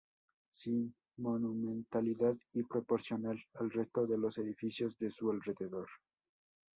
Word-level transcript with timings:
Sin 0.51 0.95
monumentalidad 1.17 2.35
y 2.53 2.63
proporcional 2.63 3.39
al 3.53 3.69
resto 3.69 4.07
de 4.07 4.17
los 4.17 4.35
edificios 4.39 4.97
de 4.97 5.11
su 5.11 5.29
alrededor. 5.29 5.89